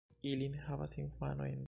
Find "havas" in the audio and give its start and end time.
0.69-0.97